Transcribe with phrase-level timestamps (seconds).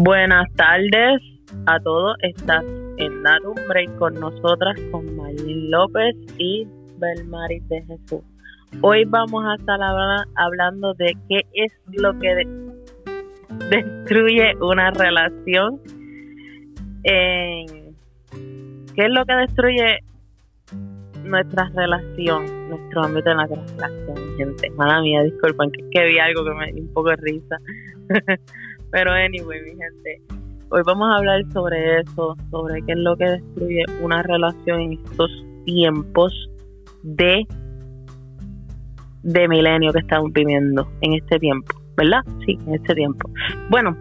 [0.00, 1.20] Buenas tardes
[1.66, 2.16] a todos.
[2.22, 2.62] Estás
[2.98, 3.14] en
[3.44, 6.68] un Break con nosotras, con Marlene López y
[6.98, 8.20] Belmaris de Jesús.
[8.80, 9.80] Hoy vamos a estar
[10.36, 12.46] hablando de qué es lo que
[13.70, 15.80] destruye una relación.
[17.02, 17.84] ¿Qué
[18.94, 19.98] es lo que destruye
[21.24, 24.70] nuestra relación, nuestro ámbito en la relación, gente?
[24.70, 27.56] Mala mía, disculpen, que, que vi algo que me dio un poco de risa.
[28.90, 30.22] Pero anyway, mi gente,
[30.70, 34.92] hoy vamos a hablar sobre eso, sobre qué es lo que destruye una relación en
[34.94, 35.30] estos
[35.64, 36.32] tiempos
[37.02, 37.46] de
[39.22, 42.22] de milenio que estamos viviendo en este tiempo, ¿verdad?
[42.46, 43.30] Sí, en este tiempo.
[43.68, 43.96] Bueno,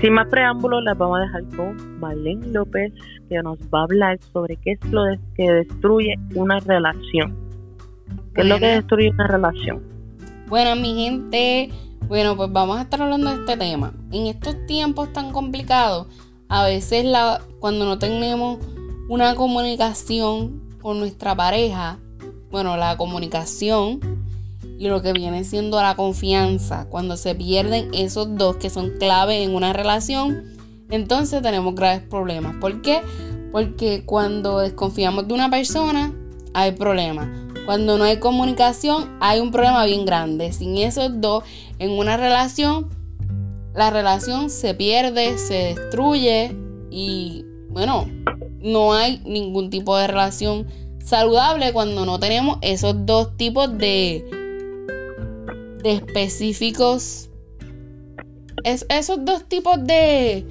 [0.00, 2.92] sin más preámbulos, las vamos a dejar con Marlene López,
[3.28, 5.02] que nos va a hablar sobre qué es lo
[5.34, 7.36] que destruye una relación.
[8.34, 9.82] ¿Qué es lo que destruye una relación?
[10.48, 11.70] Bueno, mi gente,
[12.08, 13.92] bueno, pues vamos a estar hablando de este tema.
[14.10, 16.06] En estos tiempos tan complicados,
[16.48, 18.58] a veces la, cuando no tenemos
[19.08, 21.98] una comunicación con nuestra pareja,
[22.50, 24.00] bueno, la comunicación
[24.80, 29.42] y lo que viene siendo la confianza, cuando se pierden esos dos que son clave
[29.42, 30.54] en una relación,
[30.88, 32.56] entonces tenemos graves problemas.
[32.62, 33.02] ¿Por qué?
[33.52, 36.14] Porque cuando desconfiamos de una persona,
[36.54, 37.28] hay problemas.
[37.66, 40.50] Cuando no hay comunicación, hay un problema bien grande.
[40.54, 41.44] Sin esos dos
[41.78, 42.88] en una relación,
[43.74, 46.56] la relación se pierde, se destruye
[46.90, 48.06] y bueno,
[48.60, 50.66] no hay ningún tipo de relación
[51.04, 54.39] saludable cuando no tenemos esos dos tipos de,
[55.82, 57.30] de específicos.
[58.64, 60.44] esos dos tipos de,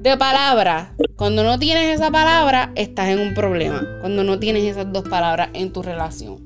[0.00, 0.90] de palabras.
[1.16, 3.86] Cuando no tienes esa palabra, estás en un problema.
[4.00, 6.38] Cuando no tienes esas dos palabras en tu relación.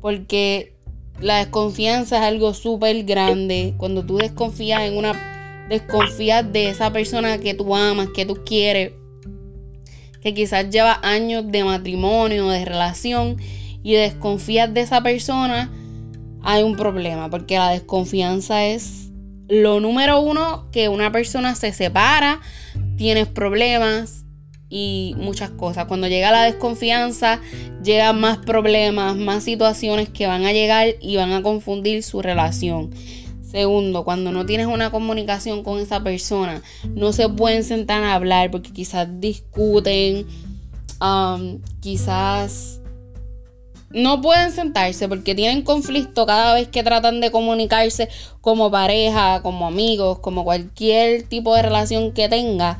[0.00, 0.74] Porque
[1.20, 3.74] la desconfianza es algo súper grande.
[3.76, 5.66] Cuando tú desconfías en una.
[5.68, 8.92] Desconfías de esa persona que tú amas, que tú quieres.
[10.20, 13.36] Que quizás lleva años de matrimonio, de relación.
[13.82, 15.70] Y desconfías de esa persona.
[16.44, 17.30] Hay un problema.
[17.30, 19.10] Porque la desconfianza es
[19.48, 22.40] lo número uno que una persona se separa.
[22.96, 24.24] Tienes problemas
[24.68, 25.86] y muchas cosas.
[25.86, 27.40] Cuando llega la desconfianza,
[27.82, 32.90] llegan más problemas, más situaciones que van a llegar y van a confundir su relación.
[33.42, 36.60] Segundo, cuando no tienes una comunicación con esa persona,
[36.96, 40.26] no se pueden sentar a hablar porque quizás discuten,
[41.00, 42.80] um, quizás
[43.94, 48.08] no pueden sentarse porque tienen conflicto cada vez que tratan de comunicarse
[48.40, 52.76] como pareja, como amigos, como cualquier tipo de relación que tenga.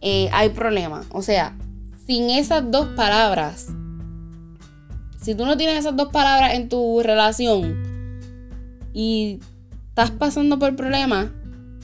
[0.00, 1.04] Eh, hay problema.
[1.12, 1.54] O sea,
[2.06, 3.68] sin esas dos palabras,
[5.20, 7.76] si tú no tienes esas dos palabras en tu relación
[8.94, 9.40] y
[9.90, 11.28] estás pasando por problemas,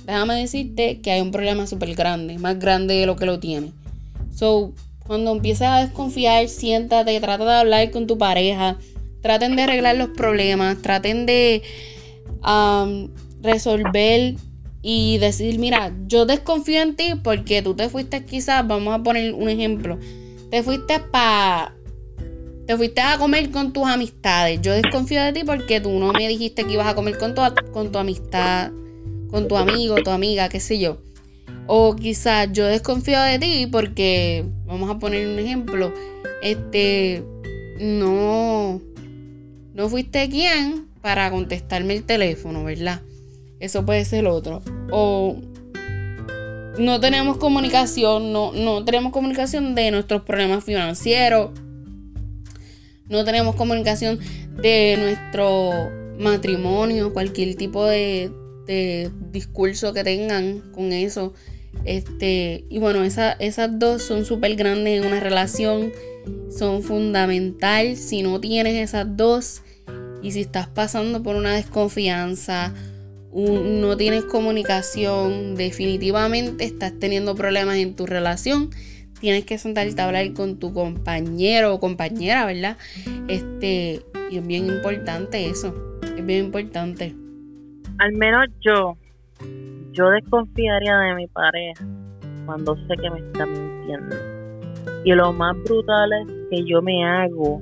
[0.07, 3.73] déjame decirte que hay un problema súper grande, más grande de lo que lo tiene.
[4.35, 4.73] So,
[5.07, 8.77] cuando empieces a desconfiar, siéntate, trata de hablar con tu pareja,
[9.21, 11.63] traten de arreglar los problemas, traten de
[13.41, 14.35] resolver
[14.83, 19.35] y decir, mira, yo desconfío en ti porque tú te fuiste quizás, vamos a poner
[19.35, 19.99] un ejemplo,
[20.51, 21.73] te fuiste para...
[22.67, 24.61] Te fuiste a comer con tus amistades.
[24.61, 27.41] Yo desconfío de ti porque tú no me dijiste que ibas a comer con tu,
[27.73, 28.73] con tu amistad,
[29.31, 30.99] con tu amigo, tu amiga, qué sé yo.
[31.67, 35.93] O quizás yo desconfío de ti porque, vamos a poner un ejemplo,
[36.43, 37.25] este,
[37.81, 38.81] no,
[39.75, 43.01] no fuiste quien para contestarme el teléfono, ¿verdad?
[43.61, 44.63] Eso puede ser otro.
[44.91, 45.37] O
[46.79, 51.51] no tenemos comunicación, no, no tenemos comunicación de nuestros problemas financieros.
[53.09, 54.19] No tenemos comunicación
[54.61, 58.31] de nuestro matrimonio, cualquier tipo de
[59.31, 61.35] discurso que tengan con eso.
[61.85, 65.93] Este, y bueno, esas dos son súper grandes en una relación,
[66.51, 67.97] son fundamental.
[67.97, 69.63] Si no tienes esas dos
[70.23, 72.73] y si estás pasando por una desconfianza
[73.37, 78.71] no tienes comunicación, definitivamente estás teniendo problemas en tu relación.
[79.21, 82.79] Tienes que sentarte a hablar con tu compañero o compañera, ¿verdad?
[83.29, 84.01] Este,
[84.31, 85.75] y es bien importante eso.
[86.17, 87.15] Es bien importante.
[87.99, 88.97] Al menos yo,
[89.93, 91.85] yo desconfiaría de mi pareja
[92.45, 94.17] cuando sé que me está mintiendo.
[95.05, 97.61] Y lo más brutal es que yo me hago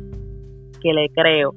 [0.80, 1.54] que le creo.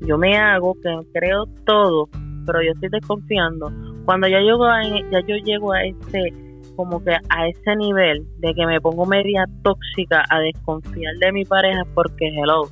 [0.00, 2.08] Yo me hago que creo todo
[2.44, 3.70] pero yo estoy desconfiando.
[4.04, 6.32] Cuando ya llego a, ya yo llego a ese
[6.76, 11.44] como que a ese nivel de que me pongo media tóxica a desconfiar de mi
[11.44, 12.68] pareja porque hello,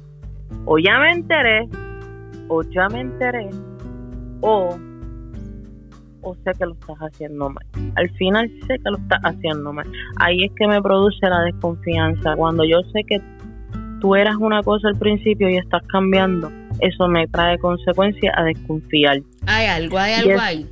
[0.64, 1.68] o ya me enteré,
[2.48, 3.48] o ya me enteré,
[4.40, 4.76] o
[6.22, 7.64] o sé que lo estás haciendo mal.
[7.96, 9.86] Al final sé que lo estás haciendo mal.
[10.16, 12.34] Ahí es que me produce la desconfianza.
[12.36, 13.20] Cuando yo sé que
[14.00, 19.18] tú eras una cosa al principio y estás cambiando, eso me trae consecuencias a desconfiar.
[19.46, 20.66] Hay algo, hay algo ahí.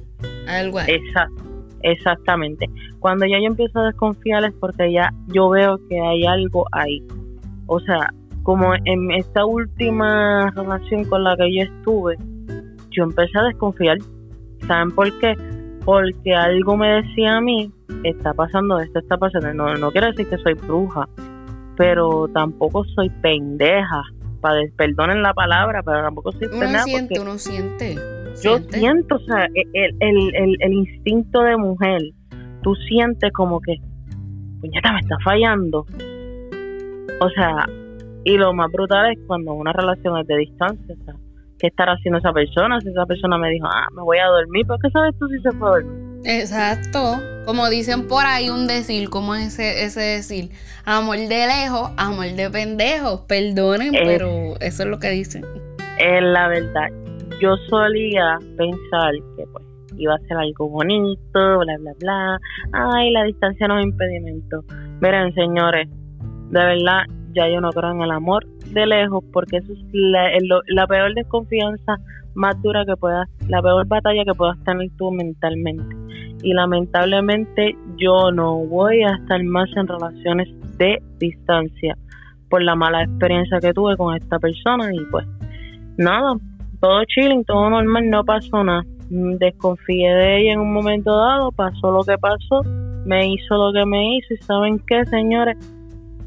[0.47, 0.91] Hay algo ahí.
[0.91, 1.51] Exacto.
[1.83, 2.69] Exactamente.
[2.99, 7.03] Cuando ya yo empiezo a desconfiar es porque ya yo veo que hay algo ahí.
[7.67, 8.13] O sea,
[8.43, 12.17] como en esta última relación con la que yo estuve,
[12.91, 13.99] yo empecé a desconfiar.
[14.71, 15.35] ¿Saben por qué?
[15.85, 17.73] Porque algo me decía a mí,
[18.05, 19.53] está pasando esto, está pasando.
[19.53, 21.09] No, no quiero decir que soy bruja,
[21.77, 24.01] pero tampoco soy pendeja.
[24.41, 26.85] Para, perdonen la palabra, pero tampoco soy uno pendeja.
[26.85, 27.97] Siente, uno siente,
[28.45, 32.01] Yo siento, o sea, el, el, el, el instinto de mujer,
[32.63, 33.75] tú sientes como que,
[34.61, 35.85] puñeta, me está fallando.
[37.21, 37.69] O sea,
[38.23, 41.15] y lo más brutal es cuando una relación es de distancia, o sea,
[41.61, 42.81] ¿qué estará haciendo esa persona?
[42.81, 45.39] Si esa persona me dijo, ah, me voy a dormir, ¿pero qué sabes tú si
[45.43, 46.11] se fue a dormir?
[46.25, 47.21] Exacto.
[47.47, 50.51] Como dicen por ahí un decir, como ese, ese decir,
[50.85, 54.01] amor de lejos, amor de pendejos, perdonen, Eh.
[54.05, 54.29] pero
[54.61, 55.45] eso es lo que dicen.
[55.99, 56.89] Es la verdad.
[57.41, 59.65] Yo solía pensar que pues
[59.97, 62.39] iba a ser algo bonito, bla, bla, bla.
[62.73, 64.63] Ay, la distancia no es impedimento.
[65.01, 65.89] Miren, señores,
[66.51, 67.03] de verdad,
[67.35, 71.97] ya yo no creo en el amor de lejos porque eso es la, peor desconfianza
[72.35, 75.97] más dura que puedas, la peor batalla que puedas tener tú mentalmente.
[76.43, 80.49] Y lamentablemente yo no voy a estar más en relaciones
[80.79, 81.97] de distancia
[82.49, 85.27] por la mala experiencia que tuve con esta persona y pues
[85.97, 86.35] nada,
[86.81, 88.83] todo chilling, todo normal, no pasó nada.
[89.11, 92.63] Mm, Desconfié de ella en un momento dado, pasó lo que pasó,
[93.05, 95.57] me hizo lo que me hizo y saben qué, señores,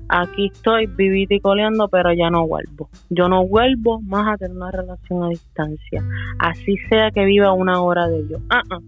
[0.10, 2.90] aquí estoy vivita y coleando, pero ya no vuelvo.
[3.10, 6.04] Yo no vuelvo más a tener una relación a distancia,
[6.40, 8.40] así sea que viva una hora de ello.
[8.50, 8.80] Ah, ah.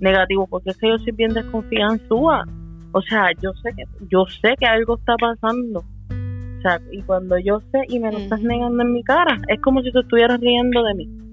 [0.00, 2.44] Negativo, porque es que yo soy bien desconfianzúa.
[2.92, 5.80] O sea, yo sé que yo sé que algo está pasando.
[5.80, 9.60] O sea, y cuando yo sé y me lo estás negando en mi cara, es
[9.60, 11.27] como si te estuvieras riendo de mí.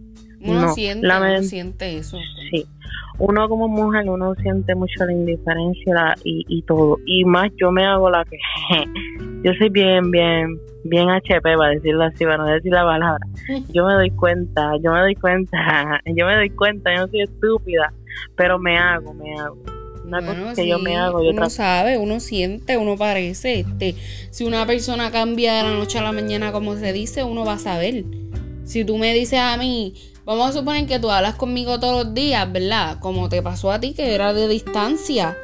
[0.48, 2.18] Uno No, siente, uno siente eso.
[2.52, 2.66] Sí.
[3.18, 6.98] Uno como mujer, uno siente mucho la indiferencia la- y, y todo.
[7.06, 8.38] Y más yo me hago la que...
[9.44, 13.26] yo soy bien, bien, bien HP, para decirlo así, para no decir la palabra.
[13.74, 17.22] Yo me doy cuenta, yo me doy cuenta, yo me doy cuenta, yo no soy
[17.22, 17.94] estúpida,
[18.36, 19.58] pero me hago, me hago.
[20.06, 23.62] Una cosa Bueno, que yo me hago y otra uno sabe, uno siente, uno parece.
[23.62, 23.96] Este,
[24.30, 27.54] si una persona cambia de la noche a la mañana, como se dice, uno va
[27.54, 28.04] a saber.
[28.66, 29.94] Si tú me dices a mí,
[30.26, 32.98] vamos a suponer que tú hablas conmigo todos los días, ¿verdad?
[33.00, 35.38] Como te pasó a ti, que era de distancia.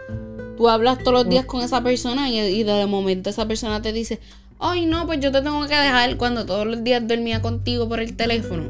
[0.57, 3.93] Tú hablas todos los días con esa persona y, y de momento esa persona te
[3.93, 4.19] dice,
[4.59, 7.99] ay no, pues yo te tengo que dejar cuando todos los días dormía contigo por
[7.99, 8.63] el teléfono.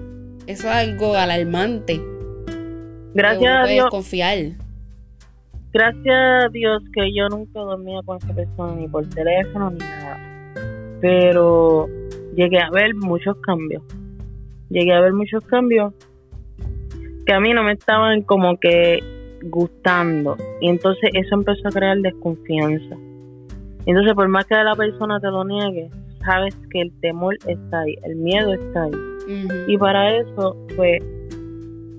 [0.47, 2.01] Eso es algo alarmante.
[3.13, 4.37] Gracias a Dios, confiar.
[5.73, 10.17] gracias a Dios que yo nunca dormía con esa persona ni por teléfono ni nada.
[11.01, 11.87] Pero
[12.35, 13.83] llegué a ver muchos cambios.
[14.71, 15.93] Llegué a ver muchos cambios
[17.25, 18.99] que a mí no me estaban como que
[19.43, 20.37] gustando.
[20.61, 22.95] Y entonces eso empezó a crear desconfianza.
[23.85, 25.89] Entonces por más que la persona te lo niegue,
[26.23, 28.91] sabes que el temor está ahí, el miedo está ahí.
[29.67, 31.01] Y para eso, pues,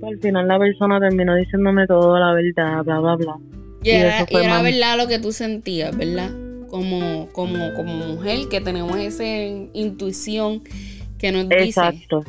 [0.01, 3.37] pues, al final la persona terminó diciéndome toda la verdad, bla, bla, bla.
[3.83, 6.31] Y Y era, y era verdad lo que tú sentías, ¿verdad?
[6.69, 10.63] Como, como, como mujer que tenemos esa intuición
[11.23, 11.65] que nos dice.
[11.65, 12.23] Exacto.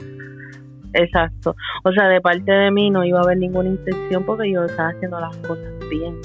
[0.94, 1.56] Exacto.
[1.84, 4.90] O sea, de parte de mí no iba a haber ninguna intención porque yo estaba
[4.90, 6.16] haciendo las cosas bien.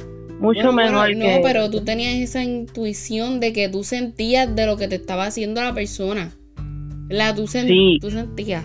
[0.40, 1.36] Mucho Bueno, mejor bueno, que...
[1.38, 5.24] No, pero tú tenías esa intuición de que tú sentías de lo que te estaba
[5.24, 6.30] haciendo la persona.
[7.08, 7.34] ¿Verdad?
[7.34, 7.98] Tú, sen- Sí.
[8.00, 8.64] tú sentías.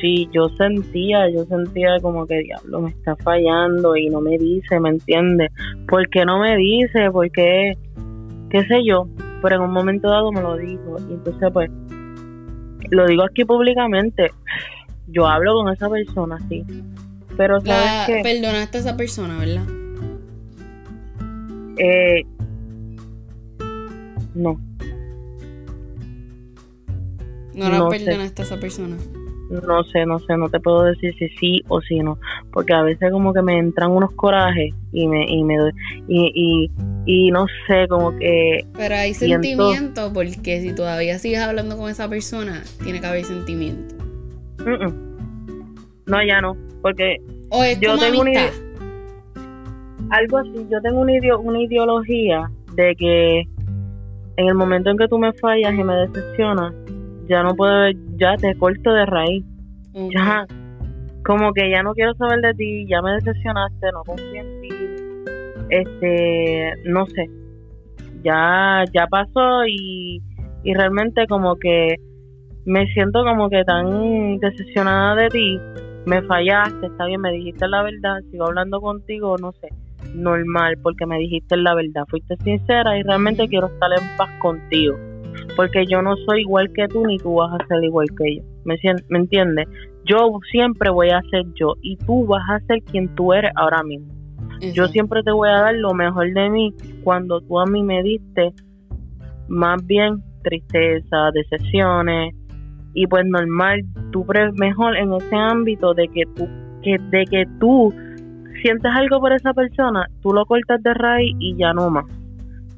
[0.00, 4.78] Sí, yo sentía, yo sentía como que diablo me está fallando y no me dice,
[4.78, 5.50] ¿me entiendes?
[5.88, 7.10] ¿Por qué no me dice?
[7.10, 7.72] ¿Por qué?
[8.50, 9.08] ¿Qué sé yo?
[9.42, 11.70] Pero en un momento dado me lo dijo y entonces pues
[12.90, 14.30] lo digo aquí públicamente.
[15.08, 16.64] Yo hablo con esa persona, sí.
[17.36, 18.20] Pero sabes qué?
[18.22, 19.64] perdonaste a esa persona, ¿verdad?
[21.78, 22.24] Eh,
[24.34, 24.58] no,
[27.54, 28.04] No la No sé.
[28.04, 28.96] perdonaste a esa persona.
[29.50, 32.18] no sé, no sé, no te puedo decir si sí o si no,
[32.52, 35.72] porque a veces como que me entran unos corajes y me y me doy-
[36.06, 36.70] y, y,
[37.10, 41.88] y no sé, como que Pero hay Siento- sentimiento porque si todavía sigues hablando con
[41.90, 43.94] esa persona, tiene que haber sentimiento.
[44.58, 44.94] mm, mm.
[46.06, 47.16] no ya no, porque
[47.50, 48.50] O es Yo como tengo una
[50.10, 53.40] algo así, yo tengo una, ideo- una ideología de que
[54.36, 56.72] en el momento en que tú me fallas y me decepcionas,
[57.28, 59.44] ya no puedo, ya te corto de raíz,
[60.14, 60.46] ya,
[61.26, 64.68] como que ya no quiero saber de ti, ya me decepcionaste, no confío en ti,
[65.70, 67.26] este, no sé,
[68.22, 70.22] ya, ya pasó y,
[70.64, 71.96] y realmente como que
[72.64, 75.60] me siento como que tan decepcionada de ti,
[76.06, 79.68] me fallaste, está bien, me dijiste la verdad, sigo hablando contigo, no sé,
[80.14, 84.96] normal, porque me dijiste la verdad, fuiste sincera y realmente quiero estar en paz contigo,
[85.56, 88.42] porque yo no soy igual que tú ni tú vas a ser igual que yo,
[88.64, 88.76] ¿me,
[89.08, 89.66] ¿me entiendes?
[90.04, 93.82] Yo siempre voy a ser yo y tú vas a ser quien tú eres ahora
[93.82, 94.17] mismo.
[94.60, 96.74] Yo siempre te voy a dar lo mejor de mí
[97.04, 98.52] cuando tú a mí me diste
[99.48, 102.34] más bien tristeza, decepciones
[102.94, 103.80] y pues normal,
[104.12, 106.48] tú mejor en ese ámbito de que tú
[106.82, 107.92] que de que tú
[108.62, 112.06] sientes algo por esa persona, tú lo cortas de raíz y ya no más.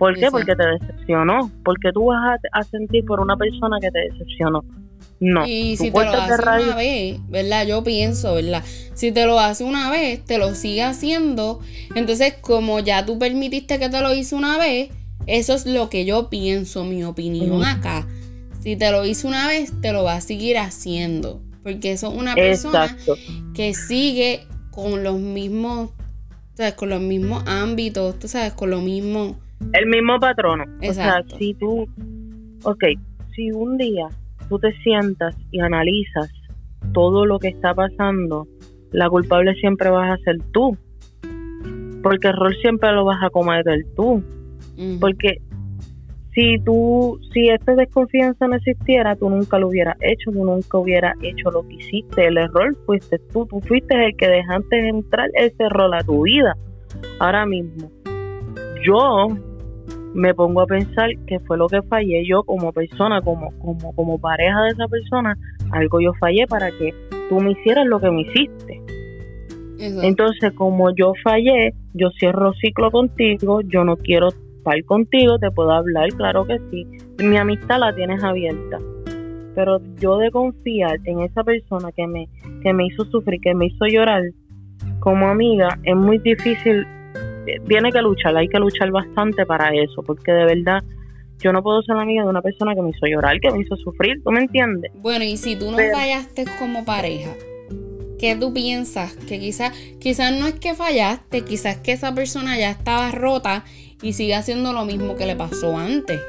[0.00, 0.30] ¿Por qué?
[0.30, 1.50] Porque te decepcionó.
[1.62, 4.62] Porque tú vas a, sentir por una persona que te decepcionó.
[5.20, 5.46] No.
[5.46, 7.66] Y si te lo hace una vez, ¿verdad?
[7.66, 8.64] Yo pienso, ¿verdad?
[8.94, 11.60] Si te lo hace una vez, te lo sigue haciendo.
[11.94, 14.90] Entonces, como ya tú permitiste que te lo hice una vez,
[15.26, 18.06] eso es lo que yo pienso, mi opinión acá.
[18.60, 21.42] Si te lo hice una vez, te lo va a seguir haciendo.
[21.62, 22.96] Porque eso es una persona
[23.54, 25.90] que sigue con los mismos,
[26.54, 26.74] ¿sabes?
[26.74, 29.38] Con los mismos ámbitos, tú sabes, con lo mismo.
[29.74, 30.64] El mismo patrono.
[30.80, 31.26] Exacto.
[31.26, 31.86] O sea, si tú,
[32.62, 32.84] ok,
[33.34, 34.08] si un día
[34.50, 36.28] tú te sientas y analizas
[36.92, 38.48] todo lo que está pasando,
[38.90, 40.76] la culpable siempre vas a ser tú.
[42.02, 44.22] Porque el rol siempre lo vas a cometer tú.
[45.00, 45.38] Porque
[46.34, 51.14] si tú, si esta desconfianza no existiera, tú nunca lo hubieras hecho, tú nunca hubieras
[51.22, 52.26] hecho lo que hiciste.
[52.26, 56.56] El error fuiste tú, tú fuiste el que dejaste entrar ese rol a tu vida.
[57.20, 57.90] Ahora mismo,
[58.84, 59.28] yo
[60.14, 64.18] me pongo a pensar que fue lo que fallé yo como persona, como, como, como
[64.18, 65.36] pareja de esa persona,
[65.72, 66.94] algo yo fallé para que
[67.28, 68.82] tú me hicieras lo que me hiciste.
[70.02, 75.70] Entonces, como yo fallé, yo cierro ciclo contigo, yo no quiero estar contigo, te puedo
[75.70, 76.86] hablar, claro que sí.
[77.24, 78.78] Mi amistad la tienes abierta.
[79.54, 82.28] Pero yo de confiar en esa persona que me,
[82.62, 84.22] que me hizo sufrir, que me hizo llorar,
[85.00, 86.86] como amiga, es muy difícil.
[87.68, 90.82] Tiene que luchar, hay que luchar bastante para eso, porque de verdad
[91.38, 93.76] yo no puedo ser amiga de una persona que me hizo llorar, que me hizo
[93.76, 94.92] sufrir, ¿tú me entiendes?
[94.96, 97.32] Bueno, y si tú no fallaste como pareja,
[98.18, 99.16] ¿qué tú piensas?
[99.16, 103.64] Que quizás quizás no es que fallaste, quizás que esa persona ya estaba rota
[104.02, 106.20] y sigue haciendo lo mismo que le pasó antes.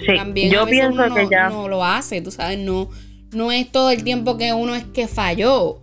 [0.00, 2.88] Sí, También yo pienso que ya no lo hace, tú sabes, no
[3.32, 5.80] no es todo el tiempo que uno es que falló.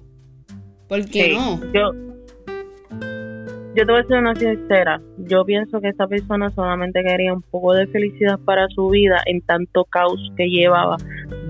[0.87, 1.59] ¿Por qué no?
[1.73, 2.08] Yo
[3.75, 7.41] yo te voy a ser una sincera, yo pienso que esta persona solamente quería un
[7.43, 10.97] poco de felicidad para su vida en tanto caos que llevaba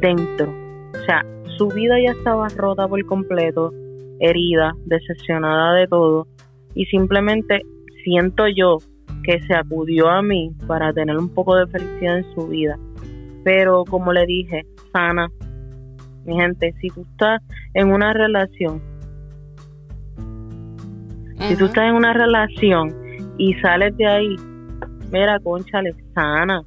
[0.01, 0.53] dentro.
[0.93, 1.25] O sea,
[1.57, 3.73] su vida ya estaba rota por completo,
[4.19, 6.27] herida, decepcionada de todo
[6.75, 7.61] y simplemente
[8.03, 8.77] siento yo
[9.23, 12.77] que se acudió a mí para tener un poco de felicidad en su vida.
[13.43, 15.29] Pero como le dije, sana.
[16.25, 17.41] Mi gente, si tú estás
[17.73, 18.81] en una relación,
[21.47, 22.95] si tú estás en una relación
[23.37, 24.35] y sales de ahí,
[25.11, 26.63] mira, conchale, sana.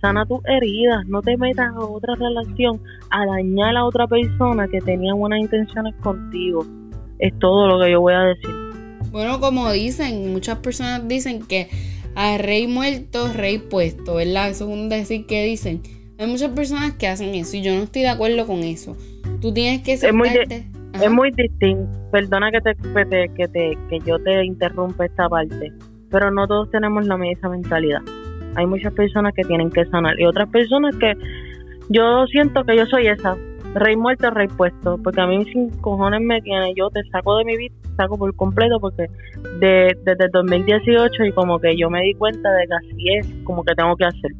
[0.00, 2.80] Sana tus heridas, no te metas a otra relación
[3.10, 6.66] a dañar a otra persona que tenía buenas intenciones contigo.
[7.20, 8.50] Es todo lo que yo voy a decir.
[9.12, 11.68] Bueno, como dicen, muchas personas dicen que
[12.16, 14.50] a rey muerto, rey puesto, ¿verdad?
[14.50, 15.82] Eso es un decir que dicen.
[16.18, 18.96] Hay muchas personas que hacen eso y yo no estoy de acuerdo con eso.
[19.40, 19.96] Tú tienes que
[21.00, 21.90] Es muy, distinto.
[22.10, 25.72] Perdona que te, que te que yo te interrumpa esta parte,
[26.10, 28.02] pero no todos tenemos la misma mentalidad.
[28.56, 31.14] Hay muchas personas que tienen que sanar y otras personas que
[31.88, 33.36] yo siento que yo soy esa
[33.74, 37.44] rey muerto, rey puesto, porque a mí sin cojones me tiene, yo te saco de
[37.44, 39.06] mi vida, saco por completo, porque
[39.60, 43.44] de, desde el 2018 y como que yo me di cuenta de que así es
[43.44, 44.30] como que tengo que hacer.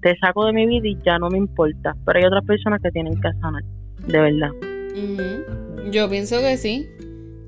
[0.00, 2.90] Te saco de mi vida y ya no me importa, pero hay otras personas que
[2.90, 3.62] tienen que sanar,
[4.06, 4.50] de verdad.
[5.90, 6.88] Yo pienso que sí,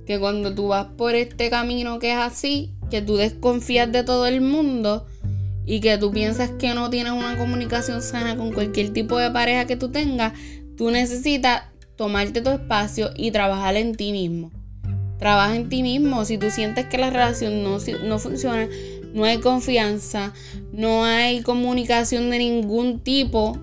[0.07, 4.27] que cuando tú vas por este camino que es así, que tú desconfías de todo
[4.27, 5.07] el mundo,
[5.65, 9.65] y que tú piensas que no tienes una comunicación sana con cualquier tipo de pareja
[9.65, 10.33] que tú tengas,
[10.77, 11.63] Tú necesitas
[11.97, 14.51] tomarte tu espacio y trabajar en ti mismo.
[15.19, 16.25] Trabaja en ti mismo.
[16.25, 18.69] Si tú sientes que la relación no, no funciona,
[19.13, 20.33] no hay confianza,
[20.73, 23.59] no hay comunicación de ningún tipo,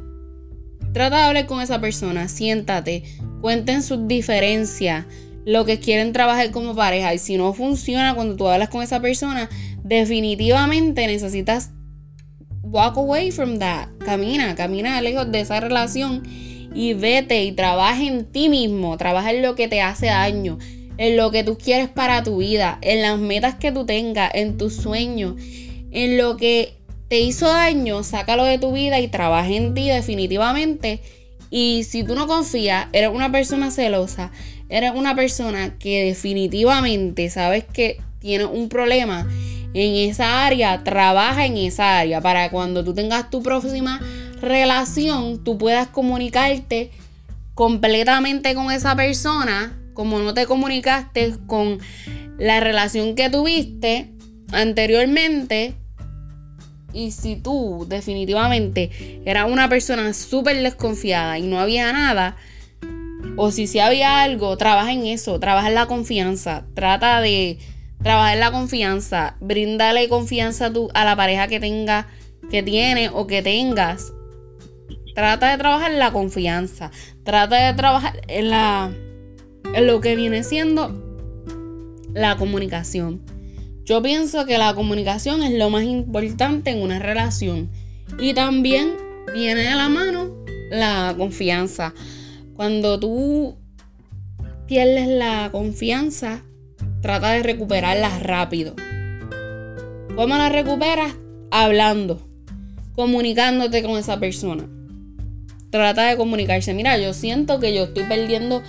[0.94, 2.28] trata de hablar con esa persona.
[2.28, 3.04] Siéntate,
[3.42, 5.06] cuenten sus diferencias,
[5.46, 7.14] lo que quieren trabajar como pareja.
[7.14, 9.50] Y si no funciona cuando tú hablas con esa persona,
[9.84, 11.72] definitivamente necesitas
[12.64, 13.90] walk away from that.
[14.00, 16.24] Camina, camina lejos de esa relación
[16.74, 20.60] y vete y trabaja en ti mismo, trabaja en lo que te hace daño,
[20.98, 24.58] en lo que tú quieres para tu vida, en las metas que tú tengas, en
[24.58, 25.36] tus sueños,
[25.92, 26.79] en lo que
[27.10, 31.02] te hizo daño, sácalo de tu vida y trabaja en ti definitivamente.
[31.50, 34.32] Y si tú no confías, eres una persona celosa,
[34.70, 39.28] eres una persona que definitivamente sabes que tiene un problema
[39.74, 44.00] en esa área, trabaja en esa área para cuando tú tengas tu próxima
[44.42, 46.92] relación, tú puedas comunicarte
[47.56, 51.80] completamente con esa persona, como no te comunicaste con
[52.38, 54.12] la relación que tuviste
[54.52, 55.76] anteriormente.
[56.94, 62.36] Y si tú definitivamente eras una persona súper desconfiada y no había nada,
[63.36, 67.58] o si sí había algo, trabaja en eso, trabaja en la confianza, trata de
[68.02, 72.08] trabajar la confianza, bríndale confianza a, a la pareja que tenga,
[72.50, 74.12] que tiene o que tengas.
[75.16, 76.92] Trata de trabajar la confianza,
[77.24, 78.92] trata de trabajar en la
[79.74, 80.92] en lo que viene siendo
[82.14, 83.22] la comunicación.
[83.90, 87.72] Yo pienso que la comunicación es lo más importante en una relación
[88.20, 88.92] y también
[89.34, 90.30] viene de la mano
[90.70, 91.96] la confianza.
[92.56, 93.58] Cuando tú
[94.68, 96.44] pierdes la confianza,
[97.02, 98.76] trata de recuperarla rápido.
[100.16, 101.16] ¿Cómo la recuperas?
[101.50, 102.22] Hablando,
[102.94, 104.70] comunicándote con esa persona.
[105.72, 106.76] Trata de comunicarse.
[106.76, 108.62] Mira, yo siento que yo estoy perdiendo.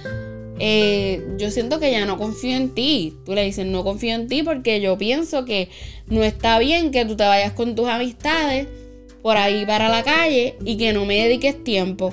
[0.62, 3.16] Eh, yo siento que ya no confío en ti.
[3.24, 5.70] Tú le dices, no confío en ti porque yo pienso que
[6.06, 8.68] no está bien que tú te vayas con tus amistades
[9.22, 12.12] por ahí para la calle y que no me dediques tiempo.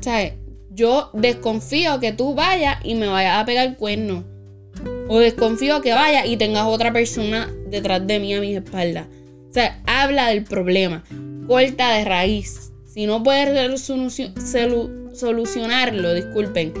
[0.00, 0.34] ¿Sabes?
[0.70, 4.24] Yo desconfío que tú vayas y me vayas a pegar cuerno
[5.08, 9.06] o desconfío que vaya y tengas otra persona detrás de mí a mis espaldas.
[9.48, 11.04] O sea, habla del problema.
[11.46, 12.72] Corta de raíz.
[12.84, 13.80] Si no puedes
[15.14, 16.74] solucionarlo, disculpen.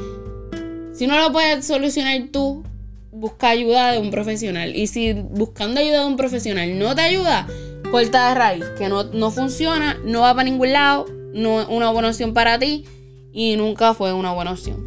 [0.96, 2.64] Si no lo puedes solucionar tú,
[3.12, 4.74] busca ayuda de un profesional.
[4.74, 7.46] Y si buscando ayuda de un profesional no te ayuda,
[7.90, 8.64] corta de raíz.
[8.78, 12.58] Que no, no funciona, no va para ningún lado, no es una buena opción para
[12.58, 12.86] ti
[13.30, 14.86] y nunca fue una buena opción.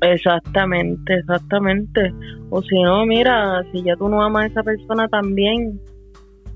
[0.00, 2.12] Exactamente, exactamente.
[2.50, 5.80] O si no, mira, si ya tú no amas a esa persona también,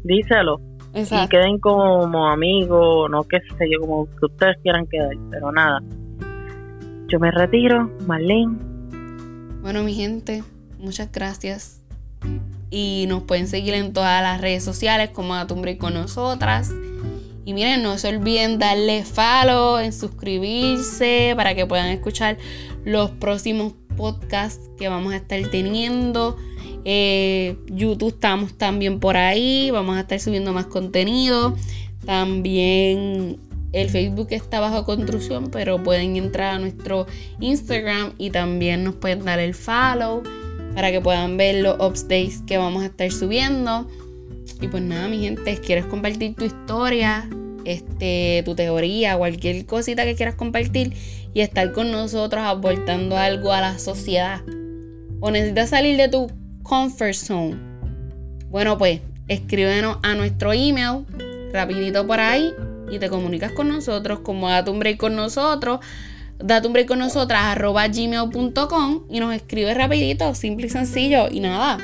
[0.02, 0.61] díselo.
[0.94, 5.80] Y queden como amigos, no que sé yo, como que ustedes quieran quedar, pero nada.
[7.11, 8.57] Yo me retiro, Marlene.
[9.62, 10.44] Bueno, mi gente,
[10.79, 11.83] muchas gracias.
[12.70, 16.70] Y nos pueden seguir en todas las redes sociales como Atumbre con nosotras.
[17.44, 22.38] Y miren, no se olviden darle follow, en suscribirse para que puedan escuchar
[22.85, 26.37] los próximos podcasts que vamos a estar teniendo.
[26.85, 31.57] Eh, YouTube estamos también por ahí, vamos a estar subiendo más contenido.
[32.07, 33.40] También
[33.72, 37.06] el Facebook está bajo construcción, pero pueden entrar a nuestro
[37.40, 40.22] Instagram y también nos pueden dar el follow
[40.74, 43.88] para que puedan ver los updates que vamos a estar subiendo.
[44.61, 47.28] Y pues nada, mi gente, si quieres compartir tu historia,
[47.64, 50.92] este, tu teoría, cualquier cosita que quieras compartir
[51.33, 54.40] y estar con nosotros aportando algo a la sociedad.
[55.20, 56.28] O necesitas salir de tu
[56.64, 57.56] comfort zone.
[58.50, 61.04] Bueno, pues escríbenos a nuestro email
[61.52, 62.52] rapidito por ahí
[62.90, 65.81] y te comunicas con nosotros como date un break con nosotros
[66.42, 71.40] date un break con nosotras arroba gmail.com y nos escribes rapidito, simple y sencillo y
[71.40, 71.79] nada.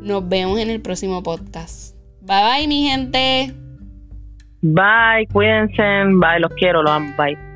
[0.00, 1.96] Nos vemos en el próximo podcast.
[2.22, 3.54] Bye bye mi gente.
[4.62, 5.82] Bye, cuídense.
[6.14, 7.14] Bye, los quiero, los amo.
[7.16, 7.47] Bye.